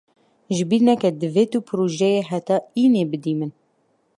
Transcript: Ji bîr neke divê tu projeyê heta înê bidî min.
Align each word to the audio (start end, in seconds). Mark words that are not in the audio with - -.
Ji 0.55 0.63
bîr 0.69 0.81
neke 0.87 1.09
divê 1.21 1.43
tu 1.51 1.59
projeyê 1.69 2.21
heta 2.31 2.57
înê 2.83 3.03
bidî 3.11 3.33
min. 3.39 3.51